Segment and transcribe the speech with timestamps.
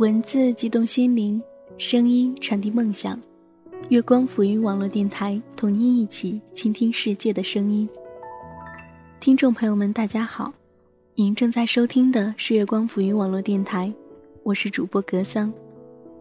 [0.00, 1.40] 文字激动心灵，
[1.78, 3.16] 声音传递梦想。
[3.90, 7.88] 月光浮云网络电台，同您一起倾听世界的声音。
[9.20, 10.52] 听众朋友们，大家好，
[11.14, 13.92] 您正在收听的是月光浮云网络电台，
[14.42, 15.52] 我是主播格桑，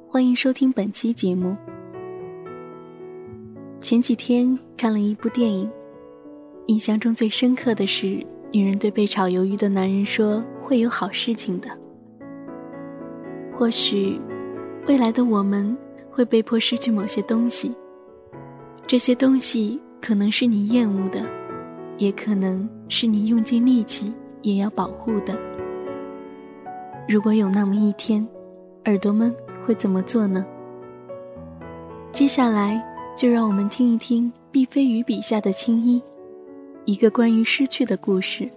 [0.08, 1.58] 欢迎收听本期节目。
[3.82, 5.68] 前几天看了一部电影，
[6.68, 11.68] 印象中最深刻的是，女人对被炒鱿鱼的男人说：“会有好事情的。”
[13.54, 14.20] 或许，
[14.88, 15.78] 未来的我们。
[16.16, 17.76] 会被迫失去某些东西，
[18.86, 21.26] 这些东西可能是你厌恶的，
[21.98, 25.36] 也可能是你用尽力气也要保护的。
[27.10, 28.24] 如果有那么一天，
[28.86, 30.46] 耳朵们会怎么做呢？
[32.12, 32.80] 接下来
[33.18, 36.00] 就让我们听一听毕飞宇笔下的青衣，
[36.86, 38.48] 一个关于失去的故事。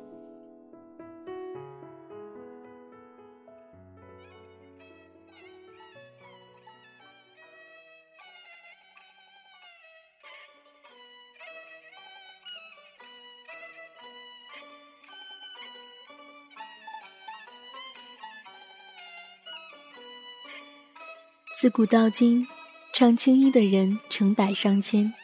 [21.58, 22.46] 自古到今，
[22.92, 25.14] 唱青衣的人成百上千，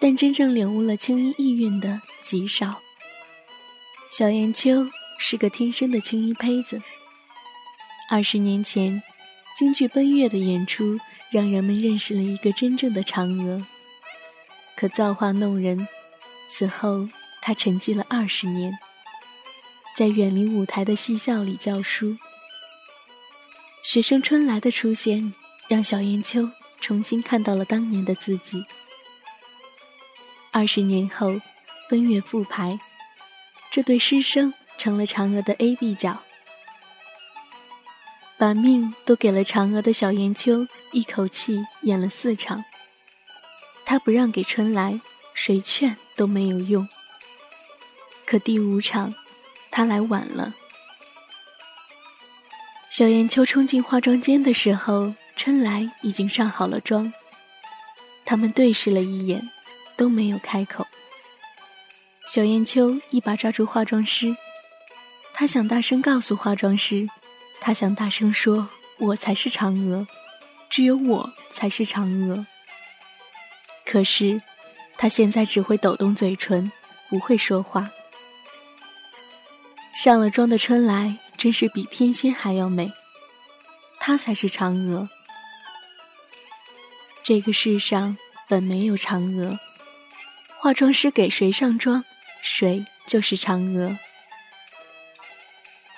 [0.00, 2.80] 但真正领悟了青衣意蕴的极少。
[4.08, 6.80] 小燕秋是个天生的青衣胚子。
[8.08, 9.02] 二十年前，
[9.54, 10.98] 京剧《奔月》的演出
[11.30, 13.66] 让人们认识了一个真正的嫦娥，
[14.74, 15.86] 可造化弄人。
[16.48, 17.06] 此后，
[17.42, 18.72] 她沉寂了二十年，
[19.94, 22.16] 在远离舞台的戏校里教书。
[23.84, 25.34] 学生春来的出现，
[25.68, 28.64] 让小燕秋重新看到了当年的自己。
[30.50, 31.38] 二十年后，
[31.90, 32.78] 奔月复排，
[33.70, 36.22] 这对师生成了嫦娥的 A、B 角。
[38.38, 42.64] 把命都给了嫦娥的小燕秋，一口气演了四场。
[43.84, 44.98] 他不让给春来，
[45.34, 46.88] 谁劝都没有用。
[48.24, 49.14] 可第五场，
[49.70, 50.54] 他来晚了。
[52.96, 57.12] 小燕秋冲进化妆间的时候，春来已经上好了妆。
[58.24, 59.50] 他们对视了一眼，
[59.96, 60.86] 都没有开口。
[62.28, 64.36] 小燕秋一把抓住化妆师，
[65.32, 67.08] 她想大声告诉化妆师，
[67.60, 68.68] 她想大声说
[68.98, 70.06] ：“我才是嫦娥，
[70.70, 72.46] 只有我才是嫦娥。”
[73.84, 74.40] 可是，
[74.96, 76.70] 她现在只会抖动嘴唇，
[77.08, 77.90] 不会说话。
[79.96, 81.18] 上了妆的春来。
[81.44, 82.90] 真是比天仙还要美，
[84.00, 85.10] 她才是嫦娥。
[87.22, 88.16] 这个世上
[88.48, 89.58] 本没有嫦娥，
[90.58, 92.02] 化妆师给谁上妆，
[92.40, 93.98] 谁就是嫦娥。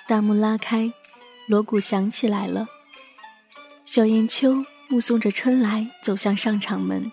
[0.05, 0.91] 大幕拉开，
[1.47, 2.67] 锣鼓响起来了。
[3.85, 7.09] 小燕秋目送着春来走向上场门。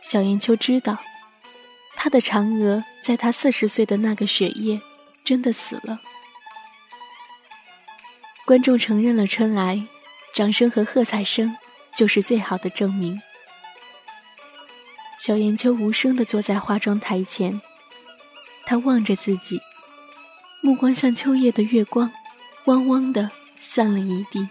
[0.00, 0.96] 小燕秋知道，
[1.94, 4.80] 她的嫦娥在她四十岁的那个雪夜，
[5.22, 6.00] 真的死了。
[8.48, 9.86] 观众承认了春来，
[10.32, 11.54] 掌声和喝彩声
[11.94, 13.20] 就是最好的证明。
[15.18, 17.60] 小燕秋无声地坐在化妆台前，
[18.64, 19.60] 她望着自己，
[20.62, 22.10] 目光像秋夜的月光，
[22.64, 24.48] 汪汪地散了一地。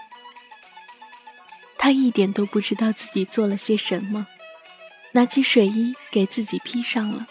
[1.79, 4.27] 她一点都不知道自己做了些什么，
[5.13, 7.25] 拿起水衣给自己披上了，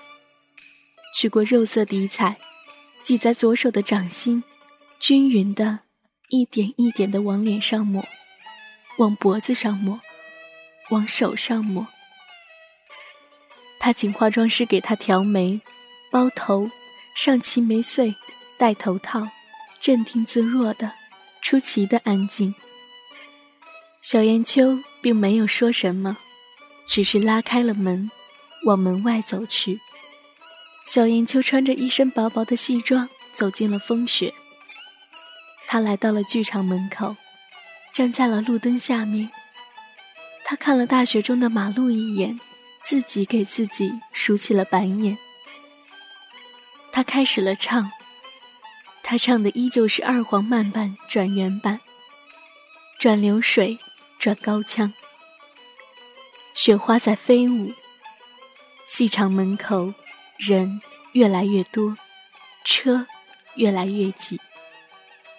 [1.14, 2.38] 取过肉色底彩，
[3.04, 4.42] 挤在左手的掌心，
[4.98, 5.85] 均匀的。
[6.28, 8.04] 一点一点的往脸上抹，
[8.98, 10.00] 往脖子上抹，
[10.90, 11.86] 往手上抹。
[13.78, 15.60] 他请化妆师给他调眉、
[16.10, 16.68] 包头、
[17.14, 18.12] 上齐眉穗、
[18.58, 19.28] 戴头套，
[19.80, 20.92] 镇定自若的，
[21.40, 22.52] 出奇的安静。
[24.02, 26.16] 小燕秋并没有说什么，
[26.88, 28.10] 只是拉开了门，
[28.64, 29.78] 往门外走去。
[30.86, 34.34] 小燕秋穿着一身薄薄的戏装，走进了风雪。
[35.66, 37.16] 他来到了剧场门口，
[37.92, 39.30] 站在了路灯下面。
[40.44, 42.38] 他看了大雪中的马路一眼，
[42.84, 45.18] 自己给自己竖起了白眼。
[46.92, 47.90] 他开始了唱，
[49.02, 51.80] 他唱的依旧是二黄慢板转原板，
[52.98, 53.78] 转流水，
[54.18, 54.94] 转高腔。
[56.54, 57.72] 雪花在飞舞，
[58.86, 59.92] 戏场门口
[60.38, 60.80] 人
[61.12, 61.96] 越来越多，
[62.64, 63.06] 车
[63.56, 64.40] 越来越挤。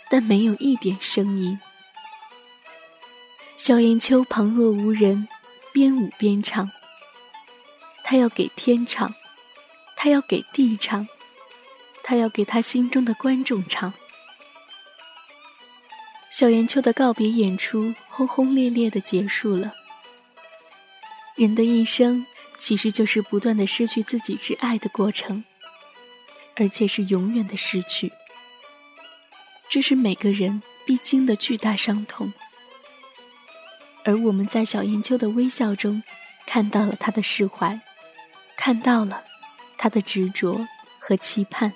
[0.10, 1.60] 但没有一点声音。
[3.58, 5.28] 小燕秋旁若无人，
[5.74, 6.72] 边舞边唱。
[8.04, 9.14] 他要给天唱，
[9.96, 11.08] 他要给地唱，
[12.04, 13.94] 他要给他心中的观众唱。
[16.30, 19.74] 小岩秋的告别演出轰轰烈烈的结束了。
[21.36, 22.26] 人的一生
[22.58, 25.44] 其实就是不断的失去自己挚爱的过程，
[26.56, 28.14] 而且是永远的失去。
[29.78, 32.34] 这是每个人必经的巨大伤痛。
[34.06, 36.02] 而我们在小岩秋的微笑中，
[36.48, 37.80] 看到了他的释怀，
[38.58, 39.24] 看到了
[39.78, 41.72] 他的执着和期盼。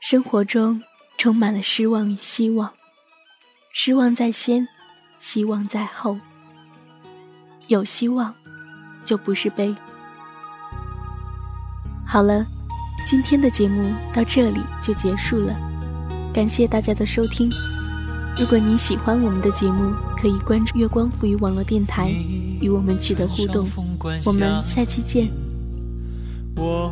[0.00, 0.82] 生活中。
[1.18, 2.72] 充满了失望与希望，
[3.70, 4.66] 失望在先，
[5.18, 6.18] 希望在后。
[7.68, 8.34] 有希望，
[9.04, 9.76] 就不是悲。
[12.08, 12.46] 好了，
[13.04, 15.54] 今天的节目到这里就结束了，
[16.32, 17.50] 感谢大家的收听。
[18.38, 22.10] 如果您喜欢我们的节目，可以关注月光赋予网络电台，
[22.60, 23.68] 与我们取得互动。
[24.24, 25.28] 我们下期见。
[26.56, 26.90] 我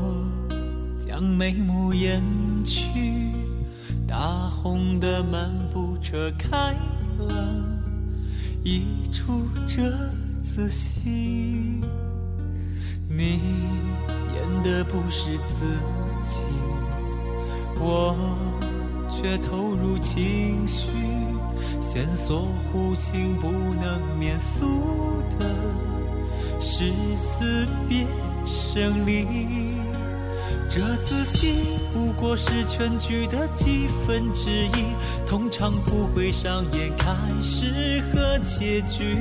[0.98, 2.22] 将眉目掩
[2.64, 3.32] 去。
[4.06, 6.74] 大红的漫步车开
[7.18, 7.64] 了，
[8.62, 9.90] 一出折
[10.42, 11.80] 子戏。
[13.12, 13.40] 你
[14.32, 15.82] 演的不是自
[16.22, 16.44] 己，
[17.76, 18.14] 我
[19.08, 20.86] 却投入情绪，
[21.80, 24.64] 线索弧形不能免俗
[25.40, 25.44] 的
[26.60, 28.06] 是死别
[28.46, 29.26] 生离。
[30.68, 31.54] 这仔戏
[31.92, 34.94] 不过是全剧的几分之一，
[35.26, 37.12] 通常不会上演开
[37.42, 39.18] 始和结局。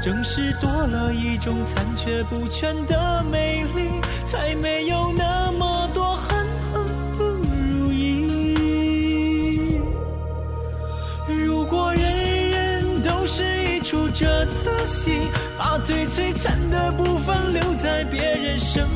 [0.00, 3.88] 正是多了一种残缺不全的美丽，
[4.24, 6.84] 才没有那么多恨恨
[7.16, 9.80] 不如意。
[11.26, 15.10] 如果人人都是一出这次戏，
[15.58, 18.86] 把最璀璨的部分留在别人身。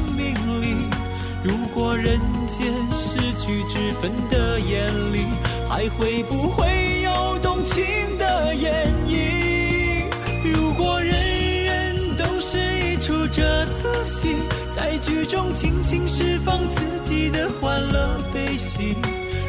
[1.79, 2.67] 如果人间
[2.97, 5.27] 失去脂粉的眼里，
[5.69, 6.67] 还会不会
[7.05, 7.85] 有动情
[8.19, 10.03] 的演绎？
[10.43, 14.35] 如果人人都是一出这次戏，
[14.75, 18.97] 在剧中尽情释放自己的欢乐悲喜。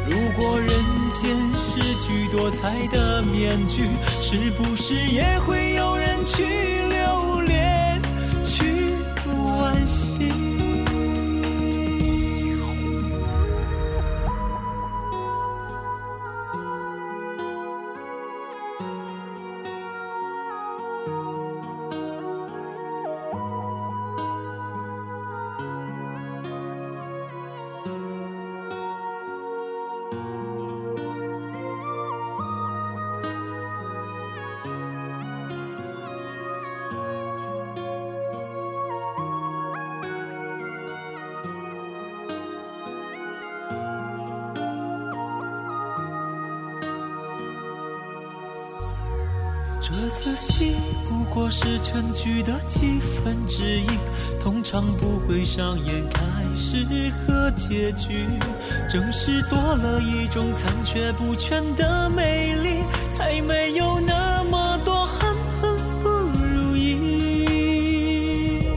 [0.07, 0.69] 如果人
[1.11, 3.87] 间失去多彩的面具，
[4.21, 7.48] 是不是也会有人去留恋，
[49.81, 53.87] 这次戏不过是全剧的几分之一，
[54.39, 56.21] 通常不会上演开
[56.53, 56.85] 始
[57.25, 58.25] 和结局。
[58.89, 68.67] 正是多了一种残缺不全的美丽，才没有那么多恨恨不如意。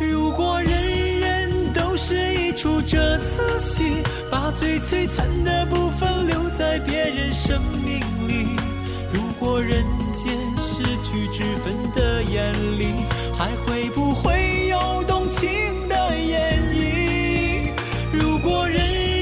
[0.00, 7.87] 如果人人都是一出这次戏，把最璀璨的部分留在别人生命。
[9.60, 12.92] 人间失去脂粉的眼里，
[13.36, 15.48] 还会不会有动情
[15.88, 17.70] 的演绎？
[18.12, 18.78] 如果人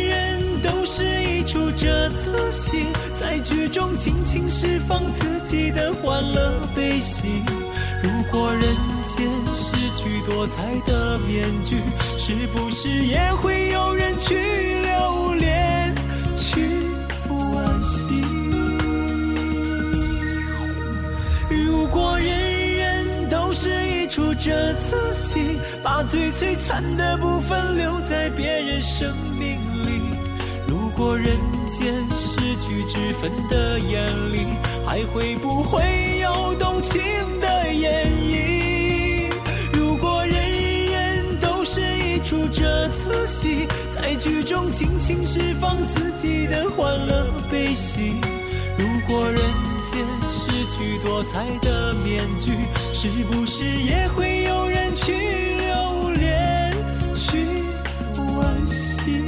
[0.08, 7.42] 人都是一出这次戏，在剧中尽情释放自己的欢乐悲喜。
[8.02, 8.62] 如果人
[9.04, 11.76] 间失去多彩的面具，
[12.16, 15.15] 是不是也会有人去留
[25.86, 30.00] 把最璀璨的部分留在别人生命里。
[30.66, 31.38] 如果人
[31.68, 34.48] 间失去脂粉的眼里，
[34.84, 35.80] 还会不会
[36.20, 37.00] 有动情
[37.40, 39.30] 的演绎？
[39.72, 40.34] 如果人
[40.90, 48.16] 人都是一出这次戏，在剧中尽情释放自己的欢乐悲喜。
[48.76, 49.40] 如果人
[49.80, 52.50] 间失去多彩的面具，
[52.92, 55.65] 是不是也会有人去留恋，去
[58.36, 59.22] 惋惜？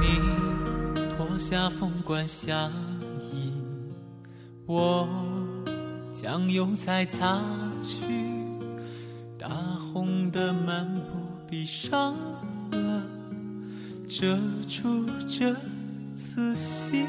[0.00, 0.04] 你
[1.16, 2.70] 脱下凤冠霞
[3.32, 3.52] 衣，
[4.66, 5.08] 我
[6.12, 7.40] 将油彩擦
[7.82, 8.02] 去
[9.38, 12.14] 大红的幔布，闭上
[12.72, 13.02] 了。
[14.08, 15.54] 遮住这
[16.14, 17.06] 自信。